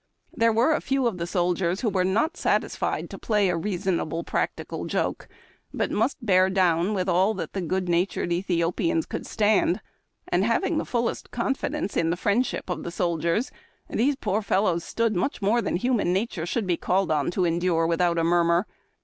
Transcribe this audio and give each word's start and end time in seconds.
There 0.35 0.51
were 0.51 0.73
a 0.73 0.81
few 0.81 1.05
of 1.05 1.19
the 1.19 1.27
soldiers 1.27 1.81
who 1.81 1.89
were 1.91 2.03
not 2.03 2.35
satisfied 2.35 3.07
to 3.11 3.19
play 3.19 3.49
a 3.49 3.55
reasonable 3.55 4.23
practical 4.23 4.85
joke, 4.85 5.27
but 5.71 5.91
must 5.91 6.25
bear 6.25 6.49
down 6.49 6.95
with 6.95 7.07
all 7.07 7.35
that 7.35 7.53
the 7.53 7.61
good 7.61 7.87
natured 7.87 8.33
Ethiopians 8.33 9.05
could 9.05 9.27
stand, 9.27 9.79
and, 10.27 10.43
having 10.43 10.79
the 10.79 10.85
fullest 10.85 11.29
confidence 11.29 11.95
in 11.95 12.09
the 12.09 12.17
friendsliip 12.17 12.67
of 12.67 12.81
the 12.81 12.89
soldiers, 12.89 13.51
these 13.91 14.15
poor 14.15 14.41
fellows 14.41 14.83
stood 14.83 15.15
much 15.15 15.39
more 15.39 15.61
than 15.61 15.75
human 15.75 16.11
nature 16.11 16.47
should 16.47 16.65
be 16.65 16.77
called 16.77 17.11
to 17.31 17.45
endure 17.45 17.85
without 17.85 18.17
a 18.17 18.23
murmur. 18.23 18.65